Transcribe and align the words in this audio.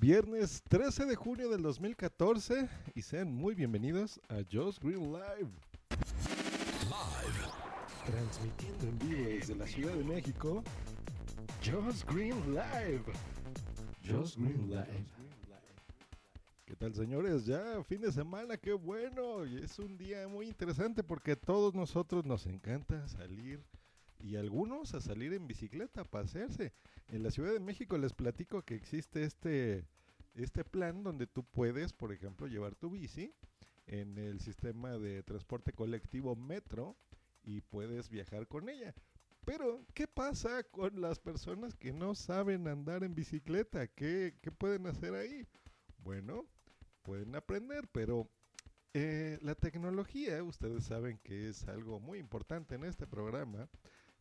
Viernes 0.00 0.62
13 0.66 1.04
de 1.04 1.14
junio 1.14 1.50
del 1.50 1.60
2014 1.60 2.70
y 2.94 3.02
sean 3.02 3.34
muy 3.34 3.54
bienvenidos 3.54 4.18
a 4.30 4.36
Joss 4.50 4.80
Green 4.80 5.12
Live. 5.12 5.50
Transmitiendo 8.06 8.86
en 8.86 8.98
vivo 8.98 9.28
desde 9.28 9.54
la 9.56 9.66
Ciudad 9.66 9.92
de 9.92 10.02
México, 10.02 10.64
Joss 11.62 12.06
Green 12.06 12.54
Live. 12.54 13.02
Joss 14.08 14.38
Green 14.38 14.70
Live. 14.70 15.04
¿Qué 16.64 16.76
tal 16.76 16.94
señores? 16.94 17.44
Ya 17.44 17.84
fin 17.84 18.00
de 18.00 18.10
semana, 18.10 18.56
qué 18.56 18.72
bueno. 18.72 19.44
Y 19.44 19.58
es 19.58 19.78
un 19.78 19.98
día 19.98 20.26
muy 20.28 20.46
interesante 20.46 21.04
porque 21.04 21.32
a 21.32 21.36
todos 21.36 21.74
nosotros 21.74 22.24
nos 22.24 22.46
encanta 22.46 23.06
salir 23.06 23.62
y 24.22 24.36
algunos 24.36 24.94
a 24.94 25.00
salir 25.00 25.32
en 25.32 25.46
bicicleta, 25.46 26.02
a 26.02 26.04
pasearse. 26.04 26.72
En 27.08 27.22
la 27.22 27.30
Ciudad 27.30 27.52
de 27.52 27.60
México 27.60 27.98
les 27.98 28.12
platico 28.12 28.62
que 28.62 28.74
existe 28.74 29.24
este, 29.24 29.86
este 30.34 30.64
plan 30.64 31.02
donde 31.02 31.26
tú 31.26 31.44
puedes, 31.44 31.92
por 31.92 32.12
ejemplo, 32.12 32.46
llevar 32.46 32.74
tu 32.74 32.90
bici 32.90 33.32
en 33.86 34.18
el 34.18 34.40
sistema 34.40 34.98
de 34.98 35.22
transporte 35.22 35.72
colectivo 35.72 36.36
Metro 36.36 36.96
y 37.42 37.60
puedes 37.62 38.08
viajar 38.08 38.46
con 38.46 38.68
ella. 38.68 38.94
Pero, 39.44 39.84
¿qué 39.94 40.06
pasa 40.06 40.62
con 40.64 41.00
las 41.00 41.18
personas 41.18 41.74
que 41.74 41.92
no 41.92 42.14
saben 42.14 42.68
andar 42.68 43.02
en 43.04 43.14
bicicleta? 43.14 43.88
¿Qué, 43.88 44.36
qué 44.42 44.52
pueden 44.52 44.86
hacer 44.86 45.14
ahí? 45.14 45.46
Bueno, 45.98 46.46
pueden 47.02 47.34
aprender, 47.34 47.88
pero 47.88 48.28
eh, 48.92 49.38
la 49.42 49.54
tecnología, 49.54 50.42
ustedes 50.42 50.84
saben 50.84 51.18
que 51.22 51.48
es 51.48 51.66
algo 51.68 52.00
muy 52.00 52.18
importante 52.18 52.74
en 52.74 52.84
este 52.84 53.06
programa. 53.06 53.68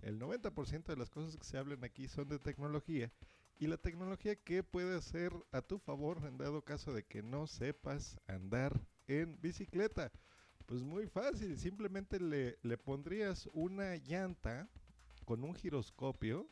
El 0.01 0.19
90% 0.19 0.85
de 0.85 0.95
las 0.95 1.09
cosas 1.09 1.37
que 1.37 1.43
se 1.43 1.57
hablan 1.57 1.83
aquí 1.83 2.07
son 2.07 2.27
de 2.29 2.39
tecnología. 2.39 3.11
Y 3.57 3.67
la 3.67 3.77
tecnología, 3.77 4.35
¿qué 4.35 4.63
puede 4.63 4.95
hacer 4.95 5.33
a 5.51 5.61
tu 5.61 5.79
favor 5.79 6.25
en 6.25 6.37
dado 6.37 6.63
caso 6.63 6.93
de 6.93 7.03
que 7.03 7.21
no 7.21 7.45
sepas 7.47 8.17
andar 8.27 8.79
en 9.07 9.39
bicicleta? 9.41 10.11
Pues 10.65 10.81
muy 10.81 11.07
fácil, 11.07 11.57
simplemente 11.57 12.19
le, 12.19 12.57
le 12.61 12.77
pondrías 12.77 13.49
una 13.53 13.97
llanta 13.97 14.69
con 15.25 15.43
un 15.43 15.55
giroscopio 15.55 16.47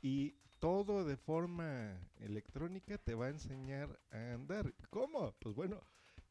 y 0.00 0.34
todo 0.60 1.04
de 1.04 1.16
forma 1.16 2.00
electrónica 2.20 2.96
te 2.96 3.14
va 3.14 3.26
a 3.26 3.30
enseñar 3.30 4.00
a 4.10 4.32
andar. 4.32 4.72
¿Cómo? 4.88 5.34
Pues 5.40 5.54
bueno, 5.54 5.82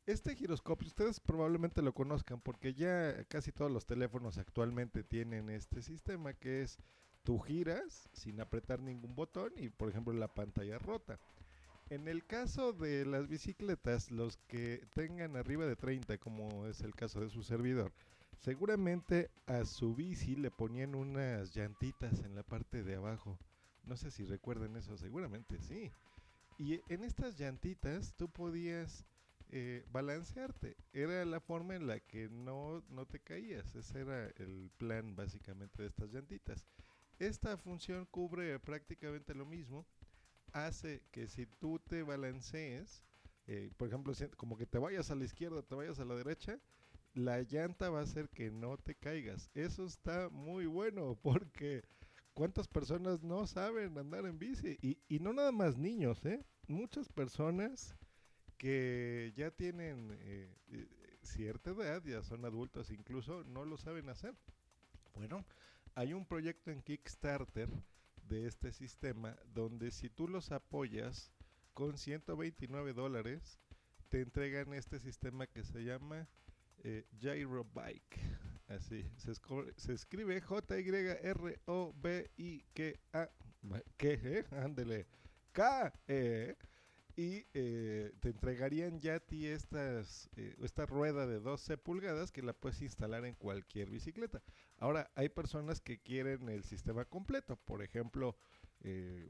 este 0.05 0.35
giroscopio 0.35 0.87
ustedes 0.87 1.19
probablemente 1.19 1.81
lo 1.81 1.93
conozcan 1.93 2.41
porque 2.41 2.73
ya 2.73 3.23
casi 3.25 3.51
todos 3.51 3.71
los 3.71 3.85
teléfonos 3.85 4.37
actualmente 4.37 5.03
tienen 5.03 5.49
este 5.49 5.81
sistema 5.81 6.33
que 6.33 6.61
es 6.61 6.77
tú 7.23 7.39
giras 7.39 8.09
sin 8.11 8.41
apretar 8.41 8.81
ningún 8.81 9.15
botón 9.15 9.53
y 9.55 9.69
por 9.69 9.89
ejemplo 9.89 10.13
la 10.13 10.27
pantalla 10.27 10.77
rota. 10.77 11.19
En 11.89 12.07
el 12.07 12.25
caso 12.25 12.73
de 12.73 13.05
las 13.05 13.27
bicicletas, 13.27 14.09
los 14.09 14.37
que 14.47 14.85
tengan 14.93 15.35
arriba 15.35 15.65
de 15.65 15.75
30, 15.75 16.17
como 16.17 16.65
es 16.65 16.81
el 16.81 16.95
caso 16.95 17.21
de 17.21 17.29
su 17.29 17.43
servidor, 17.43 17.93
seguramente 18.39 19.29
a 19.47 19.65
su 19.65 19.93
bici 19.93 20.35
le 20.35 20.49
ponían 20.49 20.95
unas 20.95 21.55
llantitas 21.55 22.23
en 22.23 22.35
la 22.35 22.43
parte 22.43 22.83
de 22.83 22.95
abajo. 22.95 23.37
No 23.83 23.95
sé 23.97 24.11
si 24.11 24.23
recuerden 24.23 24.75
eso, 24.75 24.97
seguramente 24.97 25.59
sí. 25.59 25.91
Y 26.57 26.81
en 26.87 27.03
estas 27.03 27.37
llantitas 27.37 28.15
tú 28.15 28.29
podías 28.29 29.05
eh, 29.55 29.85
balancearte. 29.91 30.75
Era 30.93 31.23
la 31.25 31.39
forma 31.39 31.75
en 31.75 31.85
la 31.85 31.99
que 31.99 32.27
no, 32.27 32.83
no 32.89 33.05
te 33.05 33.19
caías. 33.19 33.75
Ese 33.75 34.01
era 34.01 34.25
el 34.37 34.71
plan 34.77 35.15
básicamente 35.15 35.83
de 35.83 35.89
estas 35.89 36.11
llantitas. 36.11 36.65
Esta 37.19 37.55
función 37.55 38.07
cubre 38.07 38.59
prácticamente 38.59 39.35
lo 39.35 39.45
mismo. 39.45 39.85
Hace 40.53 41.03
que 41.11 41.27
si 41.27 41.45
tú 41.45 41.77
te 41.77 42.01
balancees, 42.01 43.03
eh, 43.45 43.69
por 43.77 43.89
ejemplo, 43.89 44.11
como 44.37 44.57
que 44.57 44.65
te 44.65 44.79
vayas 44.79 45.11
a 45.11 45.15
la 45.15 45.25
izquierda, 45.25 45.61
te 45.61 45.75
vayas 45.75 45.99
a 45.99 46.05
la 46.05 46.15
derecha, 46.15 46.59
la 47.13 47.43
llanta 47.43 47.91
va 47.91 47.99
a 47.99 48.03
hacer 48.03 48.29
que 48.29 48.49
no 48.49 48.77
te 48.79 48.95
caigas. 48.95 49.51
Eso 49.53 49.85
está 49.85 50.29
muy 50.29 50.65
bueno 50.65 51.15
porque 51.21 51.83
¿cuántas 52.33 52.67
personas 52.67 53.21
no 53.21 53.45
saben 53.45 53.99
andar 53.99 54.25
en 54.25 54.39
bici? 54.39 54.79
Y, 54.81 54.97
y 55.07 55.19
no 55.19 55.31
nada 55.31 55.51
más 55.51 55.77
niños, 55.77 56.25
¿eh? 56.25 56.43
Muchas 56.67 57.07
personas 57.07 57.95
que 58.63 59.33
ya 59.35 59.51
tienen 59.51 60.17
eh, 60.21 60.49
eh, 60.71 60.87
cierta 61.21 61.71
edad, 61.71 62.01
ya 62.05 62.23
son 62.23 62.45
adultos 62.45 62.91
incluso, 62.91 63.43
no 63.43 63.65
lo 63.65 63.75
saben 63.75 64.07
hacer. 64.07 64.33
Bueno, 65.15 65.45
hay 65.95 66.13
un 66.13 66.25
proyecto 66.25 66.71
en 66.71 66.81
Kickstarter 66.81 67.67
de 68.29 68.47
este 68.47 68.71
sistema 68.71 69.35
donde 69.53 69.91
si 69.91 70.09
tú 70.09 70.29
los 70.29 70.53
apoyas 70.53 71.33
con 71.73 71.97
129 71.97 72.93
dólares, 72.93 73.59
te 74.07 74.21
entregan 74.21 74.73
este 74.73 74.97
sistema 74.97 75.45
que 75.45 75.65
se 75.65 75.83
llama 75.83 76.29
eh, 76.85 77.05
Gyro 77.19 77.65
Bike. 77.65 78.17
Así, 78.69 79.05
se, 79.17 79.33
se 79.75 79.91
escribe 79.91 80.39
J-Y-R-O-B-I-K-A. 80.39 81.19
¿Qué? 83.97 84.19
Eh? 84.23 84.45
Ándele. 84.51 85.05
K-E 85.51 86.55
y 87.15 87.45
eh, 87.53 88.11
te 88.21 88.29
entregarían 88.29 88.99
ya 88.99 89.15
a 89.15 89.19
ti 89.19 89.45
estas, 89.47 90.29
eh, 90.35 90.55
esta 90.63 90.85
rueda 90.85 91.27
de 91.27 91.39
12 91.39 91.77
pulgadas 91.77 92.31
que 92.31 92.41
la 92.41 92.53
puedes 92.53 92.81
instalar 92.81 93.25
en 93.25 93.35
cualquier 93.35 93.89
bicicleta. 93.89 94.41
Ahora, 94.77 95.11
hay 95.15 95.29
personas 95.29 95.79
que 95.79 95.99
quieren 95.99 96.49
el 96.49 96.63
sistema 96.63 97.05
completo, 97.05 97.55
por 97.55 97.83
ejemplo, 97.83 98.35
eh, 98.81 99.29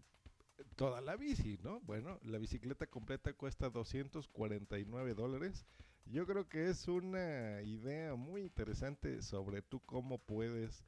toda 0.76 1.02
la 1.02 1.18
bici, 1.18 1.60
¿no? 1.62 1.82
Bueno, 1.82 2.20
la 2.24 2.38
bicicleta 2.38 2.88
completa 2.88 3.34
cuesta 3.34 3.70
249 3.70 5.14
dólares. 5.14 5.66
Yo 6.06 6.26
creo 6.26 6.48
que 6.48 6.70
es 6.70 6.88
una 6.88 7.62
idea 7.64 8.16
muy 8.16 8.44
interesante 8.44 9.22
sobre 9.22 9.62
tú 9.62 9.82
cómo 9.82 10.20
puedes 10.20 10.84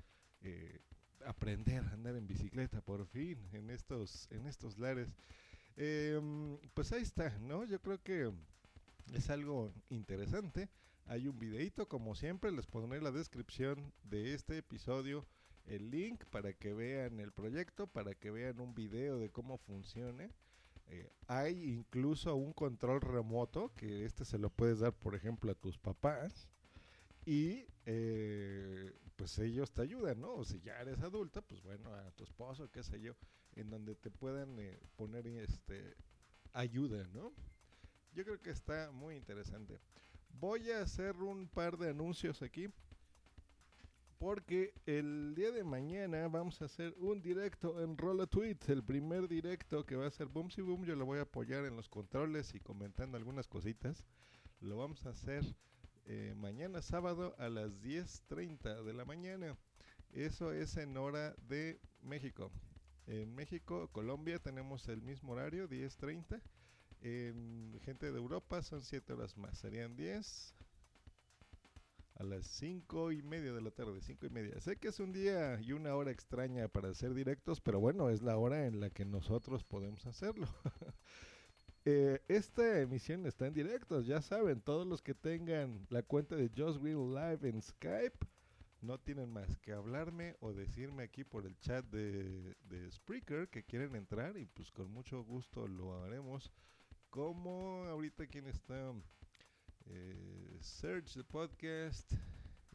aprender 1.26 1.84
a 1.84 1.94
andar 1.94 2.16
en 2.16 2.28
bicicleta 2.28 2.82
por 2.82 3.06
fin 3.08 3.40
en 3.54 3.70
estos, 3.70 4.28
en 4.32 4.46
estos 4.46 4.78
lares. 4.78 5.10
Em, 5.78 6.58
pues 6.74 6.92
ahí 6.92 7.02
está, 7.02 7.38
¿no? 7.40 7.66
Yo 7.66 7.82
creo 7.82 8.02
que 8.02 8.32
es 9.14 9.30
algo 9.30 9.74
interesante. 9.90 10.70
Hay 11.06 11.28
un 11.28 11.38
videito, 11.38 11.88
como 11.88 12.16
siempre, 12.16 12.52
les 12.52 12.66
pondré 12.66 12.98
en 12.98 13.04
la 13.04 13.12
descripción 13.12 13.94
de 14.04 14.34
este 14.34 14.58
episodio 14.58 15.26
el 15.66 15.92
link 15.92 16.24
para 16.26 16.54
que 16.54 16.74
vean 16.74 17.20
el 17.20 17.32
proyecto, 17.32 17.88
para 17.88 18.16
que 18.16 18.32
vean 18.32 18.60
un 18.60 18.74
video 18.74 19.20
de 19.20 19.30
cómo 19.30 19.58
funciona. 19.58 20.30
Eh, 20.88 21.12
hay 21.28 21.64
incluso 21.64 22.36
un 22.36 22.54
control 22.54 23.02
remoto 23.02 23.74
que 23.76 24.06
este 24.06 24.26
se 24.26 24.38
lo 24.38 24.50
puedes 24.50 24.80
dar, 24.80 24.94
por 24.94 25.16
ejemplo, 25.16 25.52
a 25.52 25.56
tus 25.56 25.78
papás 25.78 26.48
y 27.26 27.66
eh, 27.86 28.94
pues 29.16 29.38
ellos 29.40 29.72
te 29.72 29.82
ayudan, 29.82 30.22
¿no? 30.22 30.36
O 30.36 30.46
si 30.46 30.62
ya 30.62 30.80
eres 30.80 31.02
adulta, 31.02 31.42
pues 31.42 31.64
bueno, 31.64 31.94
a 31.94 32.12
tu 32.12 32.24
esposo, 32.24 32.70
qué 32.72 32.84
sé 32.84 33.02
yo, 33.02 33.16
en 33.56 33.70
donde 33.70 33.96
te 33.96 34.12
puedan 34.12 34.60
eh, 34.60 34.80
poner 34.96 35.28
este 35.28 35.96
ayuda, 36.54 37.08
¿no? 37.14 37.32
Yo 38.14 38.24
creo 38.24 38.42
que 38.42 38.52
está 38.52 38.92
muy 38.92 39.16
interesante. 39.16 39.80
Voy 40.40 40.72
a 40.72 40.82
hacer 40.82 41.16
un 41.18 41.48
par 41.48 41.78
de 41.78 41.90
anuncios 41.90 42.42
aquí. 42.42 42.70
Porque 44.18 44.74
el 44.86 45.36
día 45.36 45.52
de 45.52 45.64
mañana 45.64 46.28
vamos 46.30 46.62
a 46.62 46.66
hacer 46.66 46.96
un 46.98 47.22
directo 47.22 47.84
en 47.84 47.98
Rolla 47.98 48.26
Tweets, 48.26 48.70
el 48.70 48.82
primer 48.82 49.28
directo 49.28 49.86
que 49.86 49.98
va 49.98 50.08
a 50.08 50.12
ser 50.12 50.28
Boom 50.28 50.50
Si 50.50 50.62
Boom. 50.62 50.86
Yo 50.86 50.96
lo 50.96 51.06
voy 51.06 51.20
a 51.20 51.24
apoyar 51.24 51.66
en 51.66 51.76
los 51.76 51.90
controles 51.90 52.56
y 52.56 52.62
comentando 52.62 53.18
algunas 53.18 53.48
cositas. 53.48 54.06
Lo 54.62 54.78
vamos 54.78 55.06
a 55.06 55.10
hacer 55.10 55.44
eh, 56.06 56.34
mañana 56.38 56.82
sábado 56.82 57.36
a 57.38 57.50
las 57.50 57.82
10.30 57.82 58.84
de 58.84 58.94
la 58.94 59.04
mañana. 59.04 59.58
Eso 60.14 60.54
es 60.54 60.78
en 60.78 60.96
hora 60.96 61.36
de 61.50 61.82
México. 62.02 62.52
En 63.08 63.36
México, 63.36 63.90
Colombia 63.92 64.40
tenemos 64.40 64.88
el 64.88 65.02
mismo 65.02 65.34
horario, 65.34 65.70
10.30. 65.70 66.42
En 67.02 67.80
gente 67.84 68.12
de 68.12 68.18
Europa 68.18 68.62
son 68.64 68.82
7 68.82 69.14
horas 69.14 69.38
más, 69.38 69.60
serían 69.60 69.96
10 69.96 70.56
a 72.16 72.24
las 72.24 72.48
5 72.48 73.12
y 73.12 73.22
media 73.22 73.54
de 73.54 73.62
la 73.62 73.72
tarde, 73.72 74.02
5 74.02 74.26
y 74.26 74.30
media. 74.30 74.60
Sé 74.60 74.78
que 74.78 74.88
es 74.88 75.00
un 75.00 75.12
día 75.12 75.60
y 75.62 75.74
una 75.74 75.96
hora 75.96 76.12
extraña 76.12 76.68
para 76.68 76.90
hacer 76.90 77.14
directos, 77.14 77.62
pero 77.62 77.80
bueno, 77.80 78.10
es 78.10 78.22
la 78.22 78.38
hora 78.38 78.66
en 78.66 78.80
la 78.80 78.90
que 78.90 79.06
nosotros 79.06 79.64
podemos 79.64 80.06
hacerlo. 80.06 80.48
Eh, 81.88 82.20
esta 82.28 82.80
emisión 82.80 83.28
está 83.28 83.46
en 83.46 83.54
directo, 83.54 84.02
ya 84.02 84.20
saben, 84.20 84.60
todos 84.60 84.88
los 84.88 85.04
que 85.04 85.14
tengan 85.14 85.86
la 85.92 86.02
cuenta 86.02 86.36
de 86.36 86.50
Just 86.50 86.82
Live 86.82 87.48
en 87.48 87.62
Skype 87.62 88.26
no 88.86 89.00
tienen 89.00 89.32
más 89.32 89.58
que 89.58 89.74
hablarme 89.74 90.36
o 90.40 90.54
decirme 90.54 91.04
aquí 91.04 91.24
por 91.24 91.46
el 91.46 91.60
chat 91.60 91.84
de, 91.86 92.56
de 92.70 92.92
Spreaker 92.92 93.50
que 93.50 93.64
quieren 93.64 93.96
entrar 93.96 94.38
y 94.38 94.46
pues 94.46 94.72
con 94.72 94.92
mucho 94.92 95.24
gusto 95.24 95.68
lo 95.68 96.04
haremos. 96.04 96.52
Como 97.10 97.86
ahorita 97.86 98.28
quien 98.28 98.48
está 98.48 98.94
eh, 99.86 100.58
Search 100.62 101.14
the 101.14 101.24
Podcast 101.24 102.14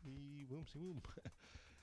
y 0.02 0.44
boom, 0.44 0.66
sí, 0.66 0.78
boom. 0.78 1.00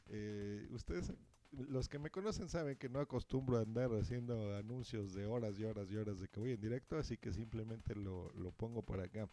Eh, 0.09 0.69
ustedes 0.71 1.11
los 1.51 1.89
que 1.89 1.99
me 1.99 2.09
conocen 2.09 2.47
saben 2.47 2.77
que 2.77 2.87
no 2.87 3.01
acostumbro 3.01 3.57
a 3.57 3.61
andar 3.63 3.91
haciendo 3.91 4.55
anuncios 4.55 5.13
de 5.13 5.25
horas 5.25 5.59
y 5.59 5.65
horas 5.65 5.91
y 5.91 5.97
horas 5.97 6.21
de 6.21 6.29
que 6.29 6.39
voy 6.39 6.51
en 6.51 6.61
directo, 6.61 6.97
así 6.97 7.17
que 7.17 7.33
simplemente 7.33 7.93
lo, 7.93 8.31
lo 8.31 8.53
pongo 8.53 8.83
por 8.83 9.01
acá. 9.01 9.27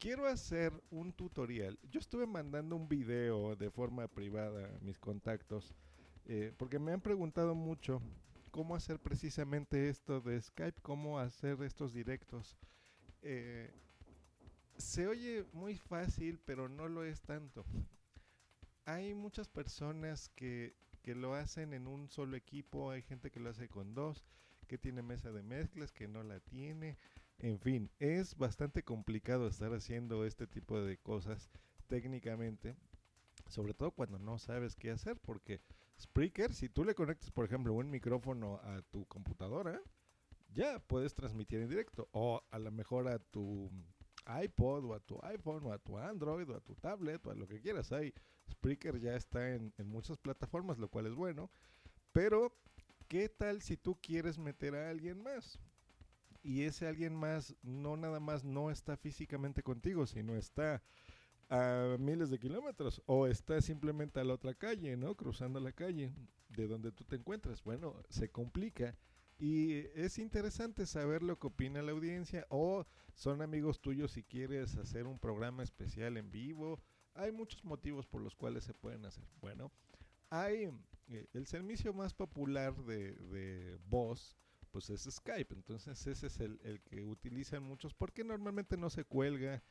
Quiero 0.00 0.26
hacer 0.26 0.72
un 0.90 1.12
tutorial. 1.12 1.78
Yo 1.90 2.00
estuve 2.00 2.26
mandando 2.26 2.74
un 2.74 2.88
video 2.88 3.54
de 3.54 3.70
forma 3.70 4.08
privada 4.08 4.64
a 4.64 4.78
mis 4.80 4.98
contactos 4.98 5.74
eh, 6.24 6.54
porque 6.56 6.78
me 6.78 6.92
han 6.92 7.02
preguntado 7.02 7.54
mucho 7.54 8.00
cómo 8.50 8.74
hacer 8.74 8.98
precisamente 8.98 9.90
esto 9.90 10.22
de 10.22 10.40
Skype, 10.40 10.80
cómo 10.80 11.18
hacer 11.18 11.62
estos 11.62 11.92
directos. 11.92 12.56
Eh, 13.20 13.70
se 14.78 15.06
oye 15.06 15.44
muy 15.52 15.76
fácil, 15.76 16.40
pero 16.46 16.70
no 16.70 16.88
lo 16.88 17.04
es 17.04 17.20
tanto. 17.20 17.66
Hay 18.86 19.12
muchas 19.12 19.48
personas 19.48 20.30
que, 20.30 20.74
que 21.02 21.14
lo 21.14 21.34
hacen 21.34 21.74
en 21.74 21.86
un 21.86 22.08
solo 22.08 22.38
equipo, 22.38 22.90
hay 22.90 23.02
gente 23.02 23.30
que 23.30 23.38
lo 23.38 23.50
hace 23.50 23.68
con 23.68 23.92
dos, 23.92 24.24
que 24.66 24.78
tiene 24.78 25.02
mesa 25.02 25.30
de 25.30 25.42
mezclas, 25.42 25.92
que 25.92 26.08
no 26.08 26.22
la 26.22 26.40
tiene. 26.40 26.96
En 27.42 27.58
fin, 27.58 27.90
es 27.98 28.36
bastante 28.36 28.82
complicado 28.82 29.48
estar 29.48 29.72
haciendo 29.72 30.26
este 30.26 30.46
tipo 30.46 30.78
de 30.78 30.98
cosas 30.98 31.50
técnicamente, 31.86 32.76
sobre 33.48 33.72
todo 33.72 33.92
cuando 33.92 34.18
no 34.18 34.38
sabes 34.38 34.76
qué 34.76 34.90
hacer, 34.90 35.18
porque 35.18 35.62
Spreaker, 35.98 36.52
si 36.52 36.68
tú 36.68 36.84
le 36.84 36.94
conectas, 36.94 37.30
por 37.30 37.46
ejemplo, 37.46 37.72
un 37.72 37.90
micrófono 37.90 38.56
a 38.62 38.82
tu 38.82 39.06
computadora, 39.06 39.80
ya 40.52 40.80
puedes 40.80 41.14
transmitir 41.14 41.60
en 41.60 41.68
directo. 41.70 42.08
O 42.12 42.42
a 42.50 42.58
lo 42.58 42.70
mejor 42.70 43.08
a 43.08 43.18
tu 43.18 43.70
iPod 44.42 44.84
o 44.84 44.94
a 44.94 45.00
tu 45.00 45.18
iPhone 45.22 45.64
o 45.64 45.72
a 45.72 45.78
tu 45.78 45.96
Android 45.96 46.48
o 46.50 46.56
a 46.56 46.60
tu 46.60 46.74
tablet 46.74 47.26
o 47.26 47.30
a 47.30 47.34
lo 47.34 47.46
que 47.48 47.60
quieras. 47.60 47.90
Ahí 47.92 48.12
Spreaker 48.50 49.00
ya 49.00 49.14
está 49.16 49.54
en, 49.54 49.72
en 49.78 49.88
muchas 49.88 50.18
plataformas, 50.18 50.78
lo 50.78 50.88
cual 50.88 51.06
es 51.06 51.14
bueno. 51.14 51.50
Pero, 52.12 52.52
¿qué 53.08 53.30
tal 53.30 53.62
si 53.62 53.78
tú 53.78 53.98
quieres 54.00 54.38
meter 54.38 54.74
a 54.74 54.90
alguien 54.90 55.22
más? 55.22 55.58
Y 56.42 56.62
ese 56.62 56.86
alguien 56.86 57.14
más 57.14 57.54
no 57.62 57.96
nada 57.96 58.20
más 58.20 58.44
no 58.44 58.70
está 58.70 58.96
físicamente 58.96 59.62
contigo, 59.62 60.06
sino 60.06 60.36
está 60.36 60.82
a 61.50 61.96
miles 61.98 62.30
de 62.30 62.38
kilómetros 62.38 63.02
o 63.06 63.26
está 63.26 63.60
simplemente 63.60 64.20
a 64.20 64.24
la 64.24 64.34
otra 64.34 64.54
calle, 64.54 64.96
¿no? 64.96 65.16
Cruzando 65.16 65.58
la 65.60 65.72
calle 65.72 66.12
de 66.48 66.68
donde 66.68 66.92
tú 66.92 67.04
te 67.04 67.16
encuentras. 67.16 67.62
Bueno, 67.62 67.96
se 68.08 68.30
complica 68.30 68.96
y 69.38 69.86
es 69.94 70.18
interesante 70.18 70.86
saber 70.86 71.22
lo 71.22 71.38
que 71.38 71.48
opina 71.48 71.82
la 71.82 71.92
audiencia 71.92 72.46
o 72.50 72.86
son 73.14 73.42
amigos 73.42 73.80
tuyos 73.80 74.12
si 74.12 74.22
quieres 74.22 74.76
hacer 74.76 75.06
un 75.06 75.18
programa 75.18 75.62
especial 75.62 76.16
en 76.16 76.30
vivo. 76.30 76.80
Hay 77.14 77.32
muchos 77.32 77.64
motivos 77.64 78.06
por 78.06 78.22
los 78.22 78.36
cuales 78.36 78.64
se 78.64 78.74
pueden 78.74 79.04
hacer. 79.04 79.24
Bueno, 79.40 79.72
hay 80.28 80.70
eh, 81.08 81.26
el 81.32 81.46
servicio 81.46 81.92
más 81.92 82.14
popular 82.14 82.76
de, 82.84 83.14
de 83.14 83.78
voz 83.86 84.36
pues 84.70 84.90
es 84.90 85.02
Skype. 85.02 85.54
Entonces 85.54 86.06
ese 86.06 86.26
es 86.26 86.40
el, 86.40 86.60
el, 86.64 86.80
que 86.82 87.04
utilizan 87.04 87.62
muchos 87.62 87.94
porque 87.94 88.24
normalmente 88.24 88.76
no 88.76 88.90
se 88.90 89.04
cuelga, 89.04 89.62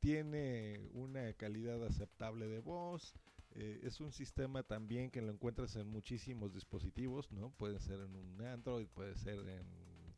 tiene 0.00 0.88
una 0.92 1.32
calidad 1.34 1.84
aceptable 1.84 2.48
de 2.48 2.60
voz. 2.60 3.14
Eh, 3.52 3.80
es 3.84 4.00
un 4.00 4.12
sistema 4.12 4.62
también 4.62 5.10
que 5.10 5.22
lo 5.22 5.32
encuentras 5.32 5.76
en 5.76 5.88
muchísimos 5.88 6.52
dispositivos, 6.52 7.32
¿no? 7.32 7.50
Puede 7.50 7.80
ser 7.80 8.00
en 8.00 8.14
un 8.14 8.42
Android, 8.42 8.86
puede 8.88 9.16
ser 9.16 9.38
en, 9.48 9.66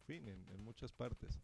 fin, 0.07 0.27
en, 0.27 0.61
muchas 0.65 0.93
partes. 0.93 1.41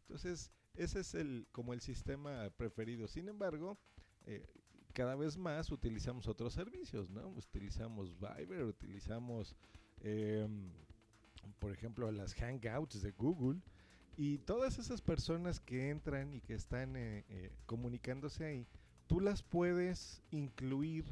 Entonces, 0.00 0.50
ese 0.74 1.00
es 1.00 1.14
el 1.14 1.46
como 1.52 1.72
el 1.72 1.80
sistema 1.80 2.50
preferido. 2.56 3.06
Sin 3.06 3.28
embargo, 3.28 3.78
eh, 4.24 4.44
cada 4.92 5.14
vez 5.14 5.36
más 5.36 5.70
utilizamos 5.70 6.26
otros 6.26 6.54
servicios, 6.54 7.10
¿no? 7.10 7.28
Utilizamos 7.28 8.16
Viber, 8.18 8.64
utilizamos, 8.64 9.54
eh, 10.00 10.48
por 11.58 11.72
ejemplo, 11.72 12.10
las 12.10 12.34
Hangouts 12.34 13.02
de 13.02 13.12
Google. 13.12 13.60
Y 14.16 14.38
todas 14.38 14.78
esas 14.78 15.02
personas 15.02 15.60
que 15.60 15.90
entran 15.90 16.34
y 16.34 16.40
que 16.40 16.54
están 16.54 16.96
eh, 16.96 17.24
eh, 17.28 17.52
comunicándose 17.66 18.46
ahí, 18.46 18.66
tú 19.06 19.20
las 19.20 19.42
puedes 19.42 20.22
incluir 20.30 21.04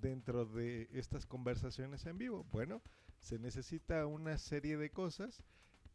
dentro 0.00 0.44
de 0.46 0.88
estas 0.92 1.26
conversaciones 1.26 2.06
en 2.06 2.18
vivo. 2.18 2.44
Bueno, 2.50 2.82
se 3.20 3.38
necesita 3.38 4.06
una 4.06 4.36
serie 4.38 4.76
de 4.76 4.90
cosas 4.90 5.44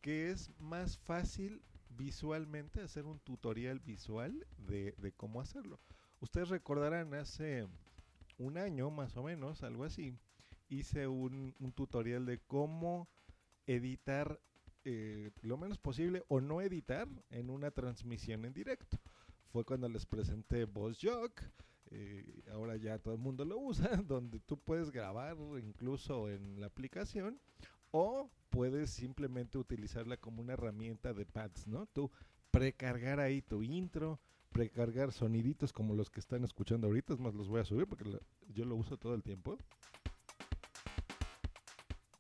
que 0.02 0.32
es 0.32 0.52
más 0.60 0.98
fácil 0.98 1.62
visualmente 1.90 2.82
hacer 2.82 3.06
un 3.06 3.20
tutorial 3.20 3.80
visual 3.80 4.46
de, 4.58 4.94
de 4.98 5.12
cómo 5.12 5.42
hacerlo. 5.42 5.80
Ustedes 6.22 6.50
recordarán 6.50 7.14
hace 7.14 7.68
un 8.38 8.58
año 8.58 8.92
más 8.92 9.18
o 9.18 9.24
menos, 9.24 9.64
algo 9.64 9.84
así, 9.84 10.14
hice 10.70 11.08
un, 11.08 11.56
un 11.60 11.72
tutorial 11.72 12.26
de 12.26 12.40
cómo 12.40 13.08
editar 13.68 14.40
eh, 14.84 15.32
lo 15.42 15.58
menos 15.58 15.78
posible 15.78 16.24
o 16.28 16.42
no 16.42 16.62
editar 16.62 17.08
en 17.32 17.50
una 17.50 17.72
transmisión 17.72 18.46
en 18.46 18.54
directo. 18.54 19.00
Fue 19.52 19.64
cuando 19.64 19.90
les 19.90 20.06
presenté 20.06 20.66
VozJock, 20.66 21.42
eh, 21.92 22.44
ahora 22.52 22.76
ya 22.76 23.00
todo 23.00 23.14
el 23.14 23.20
mundo 23.20 23.46
lo 23.46 23.58
usa, 23.58 23.90
donde 24.08 24.40
tú 24.40 24.58
puedes 24.60 24.92
grabar 24.92 25.38
incluso 25.64 26.30
en 26.30 26.60
la 26.60 26.68
aplicación 26.68 27.40
o 27.92 28.30
puedes 28.50 28.90
simplemente 28.90 29.58
utilizarla 29.58 30.18
como 30.18 30.42
una 30.42 30.54
herramienta 30.54 31.14
de 31.14 31.26
pads, 31.26 31.68
¿no? 31.68 31.86
Tú 31.88 32.12
precargar 32.52 33.20
ahí 33.20 33.42
tu 33.42 33.64
intro, 33.64 34.20
precargar 34.52 35.12
soniditos 35.12 35.74
como 35.74 35.96
los 35.96 36.10
que 36.10 36.20
están 36.20 36.44
escuchando 36.44 36.88
ahorita, 36.88 37.16
más 37.18 37.34
los 37.34 37.48
voy 37.48 37.62
a 37.62 37.66
subir 37.66 37.88
porque 37.88 38.06
yo 38.54 38.66
lo 38.66 38.76
uso 38.76 38.98
todo 38.98 39.16
el 39.16 39.24
tiempo. 39.24 39.58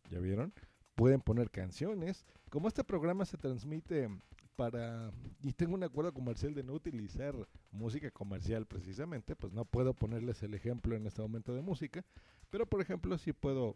¿Ya 0.09 0.19
vieron? 0.19 0.53
Pueden 0.95 1.21
poner 1.21 1.51
canciones. 1.51 2.25
Como 2.49 2.67
este 2.67 2.83
programa 2.83 3.25
se 3.25 3.37
transmite 3.37 4.09
para 4.55 5.11
y 5.41 5.51
tengo 5.53 5.75
un 5.75 5.83
acuerdo 5.83 6.13
comercial 6.13 6.53
de 6.53 6.63
no 6.63 6.73
utilizar 6.73 7.35
música 7.71 8.09
comercial 8.11 8.65
precisamente, 8.65 9.35
pues 9.35 9.53
no 9.53 9.65
puedo 9.65 9.93
ponerles 9.93 10.41
el 10.43 10.53
ejemplo 10.53 10.95
en 10.95 11.05
este 11.05 11.21
momento 11.21 11.53
de 11.53 11.61
música, 11.61 12.03
pero 12.49 12.65
por 12.65 12.81
ejemplo 12.81 13.17
sí 13.17 13.33
puedo 13.33 13.75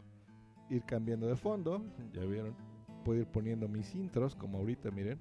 ir 0.69 0.83
cambiando 0.83 1.27
de 1.27 1.35
fondo, 1.35 1.83
ya 2.13 2.23
vieron, 2.23 2.55
puedo 3.03 3.19
ir 3.21 3.27
poniendo 3.27 3.67
mis 3.67 3.93
intros 3.95 4.35
como 4.35 4.59
ahorita, 4.59 4.91
miren. 4.91 5.19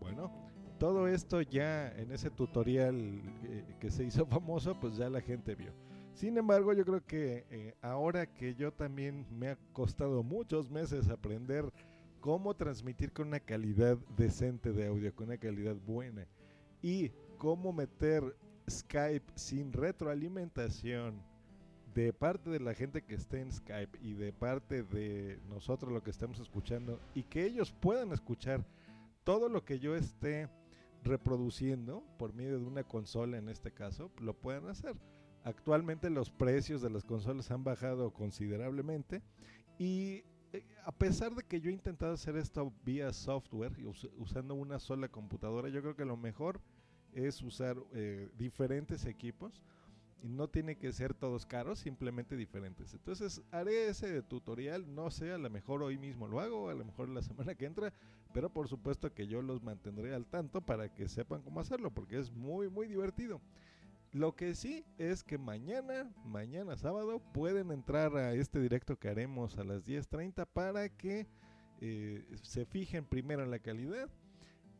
Bueno, 0.00 0.32
todo 0.78 1.06
esto 1.06 1.42
ya 1.42 1.92
en 1.92 2.10
ese 2.10 2.30
tutorial 2.30 3.22
eh, 3.44 3.76
que 3.78 3.90
se 3.90 4.04
hizo 4.04 4.26
famoso, 4.26 4.78
pues 4.80 4.96
ya 4.96 5.08
la 5.08 5.20
gente 5.20 5.54
vio. 5.54 5.72
Sin 6.14 6.36
embargo, 6.36 6.72
yo 6.72 6.84
creo 6.84 7.04
que 7.04 7.46
eh, 7.50 7.74
ahora 7.80 8.26
que 8.26 8.54
yo 8.54 8.72
también 8.72 9.26
me 9.30 9.48
ha 9.48 9.56
costado 9.72 10.22
muchos 10.22 10.70
meses 10.70 11.08
aprender 11.08 11.72
cómo 12.20 12.54
transmitir 12.54 13.12
con 13.12 13.28
una 13.28 13.40
calidad 13.40 13.96
decente 14.16 14.72
de 14.72 14.88
audio, 14.88 15.14
con 15.14 15.28
una 15.28 15.38
calidad 15.38 15.76
buena, 15.76 16.26
y 16.82 17.10
cómo 17.38 17.72
meter 17.72 18.36
Skype 18.68 19.32
sin 19.34 19.72
retroalimentación 19.72 21.22
de 21.94 22.12
parte 22.12 22.50
de 22.50 22.60
la 22.60 22.74
gente 22.74 23.02
que 23.02 23.14
esté 23.14 23.40
en 23.40 23.52
Skype 23.52 23.98
y 24.00 24.12
de 24.12 24.32
parte 24.32 24.82
de 24.84 25.40
nosotros 25.48 25.92
lo 25.92 26.02
que 26.02 26.10
estamos 26.10 26.38
escuchando 26.38 27.00
y 27.14 27.24
que 27.24 27.44
ellos 27.44 27.72
puedan 27.72 28.12
escuchar 28.12 28.64
todo 29.24 29.48
lo 29.48 29.64
que 29.64 29.80
yo 29.80 29.96
esté 29.96 30.48
reproduciendo 31.02 32.04
por 32.18 32.32
medio 32.32 32.60
de 32.60 32.66
una 32.66 32.84
consola 32.84 33.38
en 33.38 33.48
este 33.48 33.72
caso, 33.72 34.10
lo 34.20 34.34
puedan 34.34 34.68
hacer. 34.68 34.94
Actualmente 35.44 36.10
los 36.10 36.30
precios 36.30 36.82
de 36.82 36.90
las 36.90 37.04
consolas 37.04 37.50
han 37.50 37.64
bajado 37.64 38.12
considerablemente 38.12 39.22
y 39.78 40.22
eh, 40.52 40.64
a 40.84 40.92
pesar 40.92 41.34
de 41.34 41.44
que 41.44 41.60
yo 41.60 41.70
he 41.70 41.72
intentado 41.72 42.12
hacer 42.12 42.36
esto 42.36 42.72
vía 42.84 43.12
software 43.12 43.72
us 43.86 44.08
usando 44.18 44.54
una 44.54 44.78
sola 44.78 45.08
computadora, 45.08 45.68
yo 45.68 45.80
creo 45.80 45.96
que 45.96 46.04
lo 46.04 46.16
mejor 46.16 46.60
es 47.14 47.42
usar 47.42 47.76
eh, 47.92 48.28
diferentes 48.36 49.06
equipos 49.06 49.62
y 50.22 50.28
no 50.28 50.48
tiene 50.48 50.76
que 50.76 50.92
ser 50.92 51.14
todos 51.14 51.46
caros, 51.46 51.78
simplemente 51.78 52.36
diferentes. 52.36 52.92
Entonces 52.92 53.42
haré 53.50 53.88
ese 53.88 54.22
tutorial, 54.22 54.94
no 54.94 55.10
sé, 55.10 55.32
a 55.32 55.38
lo 55.38 55.48
mejor 55.48 55.82
hoy 55.82 55.96
mismo 55.96 56.28
lo 56.28 56.40
hago, 56.40 56.68
a 56.68 56.74
lo 56.74 56.84
mejor 56.84 57.08
la 57.08 57.22
semana 57.22 57.54
que 57.54 57.66
entra, 57.66 57.92
pero 58.34 58.50
por 58.50 58.68
supuesto 58.68 59.12
que 59.14 59.26
yo 59.26 59.42
los 59.42 59.62
mantendré 59.62 60.14
al 60.14 60.26
tanto 60.26 60.60
para 60.60 60.92
que 60.92 61.08
sepan 61.08 61.42
cómo 61.42 61.60
hacerlo, 61.60 61.90
porque 61.90 62.18
es 62.18 62.30
muy, 62.30 62.68
muy 62.68 62.86
divertido. 62.86 63.40
Lo 64.12 64.34
que 64.34 64.56
sí 64.56 64.84
es 64.98 65.22
que 65.22 65.38
mañana, 65.38 66.10
mañana 66.24 66.76
sábado, 66.76 67.20
pueden 67.32 67.70
entrar 67.70 68.16
a 68.16 68.34
este 68.34 68.60
directo 68.60 68.98
que 68.98 69.08
haremos 69.08 69.56
a 69.56 69.62
las 69.62 69.86
10.30 69.86 70.46
para 70.52 70.88
que 70.88 71.28
eh, 71.80 72.26
se 72.42 72.64
fijen 72.66 73.04
primero 73.04 73.44
en 73.44 73.52
la 73.52 73.60
calidad. 73.60 74.10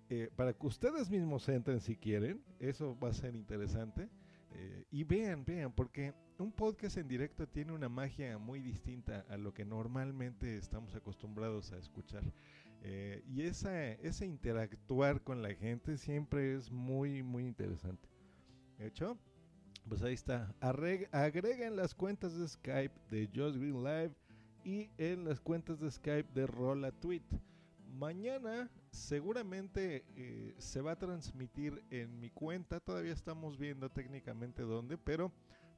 Eh, 0.08 0.28
para 0.34 0.52
que 0.52 0.66
ustedes 0.66 1.08
mismos 1.08 1.48
entren 1.48 1.80
si 1.80 1.94
quieren, 1.94 2.42
eso 2.58 2.98
va 2.98 3.10
a 3.10 3.14
ser 3.14 3.36
interesante. 3.36 4.08
Eh, 4.52 4.84
y 4.90 5.04
vean, 5.04 5.44
vean, 5.44 5.72
porque 5.72 6.12
un 6.40 6.50
podcast 6.50 6.96
en 6.96 7.06
directo 7.06 7.46
tiene 7.46 7.72
una 7.72 7.88
magia 7.88 8.36
muy 8.36 8.60
distinta 8.60 9.24
a 9.28 9.36
lo 9.36 9.54
que 9.54 9.64
normalmente 9.64 10.56
estamos 10.56 10.96
acostumbrados 10.96 11.70
a 11.70 11.78
escuchar. 11.78 12.24
Y 13.28 13.42
esa, 13.42 13.92
ese 13.92 14.24
interactuar 14.26 15.22
con 15.22 15.42
la 15.42 15.54
gente 15.54 15.98
siempre 15.98 16.56
es 16.56 16.72
muy, 16.72 17.22
muy 17.22 17.44
interesante. 17.46 18.08
¿Hecho? 18.80 19.18
Pues 19.86 20.02
ahí 20.02 20.14
está. 20.14 20.54
agreguen 20.60 21.76
las 21.76 21.94
cuentas 21.94 22.38
de 22.38 22.48
Skype 22.48 22.94
de 23.10 23.26
Just 23.26 23.58
Green 23.58 23.84
Live 23.84 24.12
y 24.64 24.90
en 24.96 25.24
las 25.24 25.38
cuentas 25.38 25.80
de 25.80 25.90
Skype 25.90 26.32
de 26.32 26.46
Rola 26.46 26.90
Tweet. 26.90 27.22
Mañana 27.98 28.70
seguramente 28.90 30.06
eh, 30.16 30.54
se 30.56 30.80
va 30.80 30.92
a 30.92 30.98
transmitir 30.98 31.82
en 31.90 32.18
mi 32.20 32.30
cuenta. 32.30 32.80
Todavía 32.80 33.12
estamos 33.12 33.58
viendo 33.58 33.90
técnicamente 33.90 34.62
dónde, 34.62 34.96
pero 34.96 35.30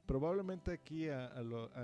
probablemente 0.05 0.71
aquí 0.71 1.09
a, 1.09 1.29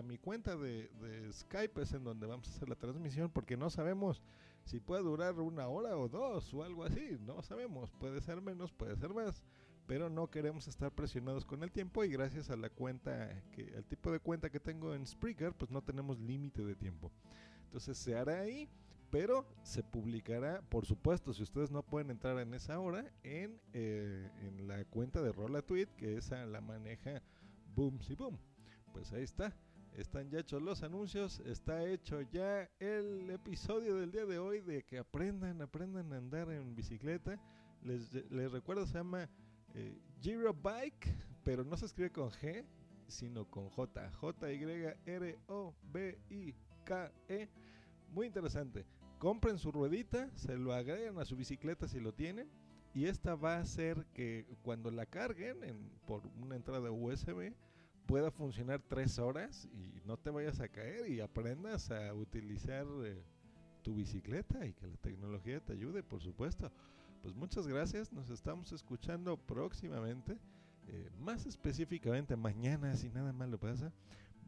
mi 0.06 0.18
cuenta 0.18 0.56
de, 0.56 0.90
Skype 1.34 1.82
es 1.82 1.94
en 1.94 2.06
donde 2.06 2.28
vamos 2.28 2.48
a 2.48 2.56
hacer 2.56 2.70
la 2.70 2.76
transmisión 2.76 3.30
porque 3.30 3.58
no 3.58 3.70
sabemos 3.70 4.22
si 4.64 4.80
puede 4.80 5.04
durar 5.04 5.38
una 5.40 5.68
hora 5.68 5.98
o 5.98 6.08
dos 6.08 6.54
o 6.54 6.64
algo 6.64 6.86
así. 6.86 7.18
No 7.26 7.42
sabemos. 7.42 7.92
Puede 8.00 8.22
ser 8.22 8.42
menos, 8.42 8.72
puede 8.72 8.96
ser 8.96 9.14
más 9.14 9.44
pero 9.90 10.08
no 10.08 10.30
queremos 10.30 10.68
estar 10.68 10.92
presionados 10.92 11.44
con 11.44 11.64
el 11.64 11.72
tiempo 11.72 12.04
y 12.04 12.10
gracias 12.10 12.52
a 12.52 12.56
la 12.56 12.70
cuenta, 12.70 13.42
que 13.52 13.64
el 13.76 13.84
tipo 13.86 14.12
de 14.12 14.20
cuenta 14.20 14.52
que 14.52 14.60
tengo 14.60 14.94
en 14.94 15.04
Spreaker, 15.04 15.52
pues 15.54 15.72
no 15.72 15.82
tenemos 15.82 16.20
límite 16.20 16.64
de 16.64 16.76
tiempo. 16.76 17.12
Entonces 17.64 17.98
se 17.98 18.16
hará 18.16 18.42
ahí, 18.42 18.70
pero 19.10 19.48
se 19.64 19.82
publicará, 19.82 20.62
por 20.70 20.86
supuesto, 20.86 21.34
si 21.34 21.42
ustedes 21.42 21.72
no 21.72 21.82
pueden 21.82 22.12
entrar 22.12 22.38
en 22.38 22.54
esa 22.54 22.80
hora, 22.80 23.04
en, 23.24 23.60
eh, 23.74 24.30
en 24.44 24.68
la 24.68 24.86
cuenta 24.86 25.24
de 25.24 25.32
Rola 25.32 25.64
Tweet, 25.64 25.88
que 25.98 26.18
esa 26.18 26.46
la 26.46 26.62
maneja 26.62 27.24
Boom 27.76 28.00
si 28.04 28.14
Boom. 28.14 28.38
Pues 28.94 29.12
ahí 29.12 29.24
está. 29.24 29.56
Están 29.98 30.30
ya 30.30 30.42
hechos 30.42 30.62
los 30.62 30.84
anuncios, 30.84 31.40
está 31.48 31.84
hecho 31.84 32.22
ya 32.22 32.70
el 32.80 33.32
episodio 33.32 33.96
del 33.96 34.12
día 34.12 34.28
de 34.28 34.38
hoy 34.38 34.62
de 34.62 34.84
que 34.84 35.00
aprendan, 35.00 35.64
aprendan 35.64 36.14
a 36.14 36.18
andar 36.18 36.52
en 36.52 36.76
bicicleta. 36.76 37.40
Les, 37.82 38.14
les 38.30 38.52
recuerdo, 38.52 38.86
se 38.86 38.94
llama 38.94 39.28
eh, 39.76 39.98
Giro 40.22 40.54
Bike, 40.54 41.16
pero 41.44 41.64
no 41.64 41.78
se 41.78 41.86
escribe 41.86 42.12
con 42.12 42.30
G, 42.32 42.66
sino 43.08 43.46
con 43.46 43.70
J. 43.70 44.12
J-Y-R-O-B-I-K-E. 44.12 44.70
Muy 48.14 48.28
interesante. 48.28 48.86
Compren 49.20 49.58
su 49.58 49.72
ruedita, 49.72 50.30
se 50.36 50.58
lo 50.58 50.74
agregan 50.74 51.20
a 51.20 51.26
su 51.26 51.36
bicicleta 51.36 51.88
si 51.88 52.00
lo 52.00 52.14
tienen. 52.14 52.50
Y 52.94 53.06
esta 53.06 53.36
va 53.36 53.58
a 53.58 53.62
hacer 53.62 54.06
que 54.14 54.46
cuando 54.64 54.90
la 54.90 55.06
carguen 55.06 55.64
en, 55.64 55.92
por 56.06 56.24
una 56.42 56.56
entrada 56.56 56.90
USB 56.92 57.54
pueda 58.08 58.32
funcionar 58.32 58.82
tres 58.82 59.20
horas 59.20 59.68
y 59.72 60.02
no 60.06 60.18
te 60.18 60.32
vayas 60.32 60.60
a 60.60 60.70
caer 60.70 61.08
y 61.08 61.22
aprendas 61.22 61.92
a 61.92 62.12
utilizar 62.16 62.88
eh, 63.04 63.24
tu 63.84 63.94
bicicleta 63.94 64.66
y 64.66 64.74
que 64.74 64.88
la 64.88 64.98
tecnología 64.98 65.60
te 65.60 65.74
ayude, 65.74 66.02
por 66.02 66.20
supuesto. 66.20 66.72
Pues 67.22 67.36
muchas 67.36 67.68
gracias, 67.68 68.14
nos 68.14 68.30
estamos 68.30 68.72
escuchando 68.72 69.36
próximamente, 69.36 70.38
eh, 70.88 71.10
más 71.20 71.46
específicamente 71.46 72.36
mañana, 72.38 72.96
si 72.96 73.10
nada 73.10 73.34
malo 73.34 73.60
pasa. 73.60 73.92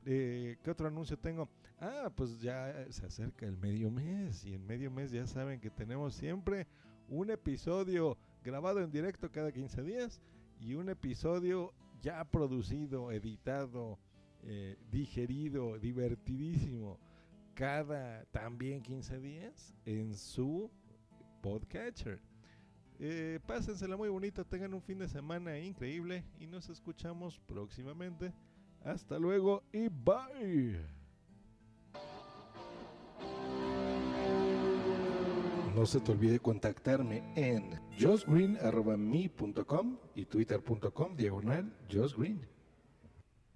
Eh, 0.06 0.58
¿Qué 0.64 0.72
otro 0.72 0.88
anuncio 0.88 1.18
tengo? 1.20 1.50
Ah, 1.80 2.10
pues 2.16 2.40
ya 2.42 2.88
se 2.90 3.06
acerca 3.06 3.46
el 3.46 3.58
medio 3.58 3.92
mes 3.92 4.46
y 4.46 4.54
en 4.54 4.66
medio 4.66 4.90
mes 4.90 5.12
ya 5.12 5.28
saben 5.28 5.60
que 5.60 5.70
tenemos 5.70 6.16
siempre 6.16 6.66
un 7.10 7.30
episodio 7.30 8.18
grabado 8.44 8.80
en 8.80 8.90
directo 8.90 9.30
cada 9.30 9.52
15 9.52 9.84
días 9.84 10.22
y 10.60 10.76
un 10.76 10.88
episodio 10.88 11.74
ya 12.02 12.24
producido, 12.24 13.12
editado, 13.12 14.00
eh, 14.44 14.78
digerido, 14.90 15.78
divertidísimo 15.78 16.98
cada 17.54 18.24
también 18.32 18.82
15 18.82 19.20
días 19.20 19.76
en 19.86 20.16
su 20.16 20.72
podcatcher. 21.42 22.31
Eh, 23.04 23.40
pásensela 23.48 23.98
muy 23.98 24.10
bonito, 24.10 24.46
tengan 24.46 24.76
un 24.76 24.82
fin 24.84 25.00
de 25.00 25.08
semana 25.08 25.58
increíble 25.58 26.24
y 26.40 26.46
nos 26.46 26.70
escuchamos 26.70 27.40
próximamente. 27.48 28.32
Hasta 28.84 29.18
luego 29.18 29.64
y 29.74 29.88
bye. 29.88 30.80
No 35.76 35.88
se 35.88 36.00
te 36.00 36.12
olvide 36.12 36.40
contactarme 36.40 37.24
en 37.36 37.80
josgreen.me.com 38.00 39.98
y 40.14 40.26
twitter.com 40.26 41.16
diagonal 41.16 41.76
josgreen. 41.92 42.48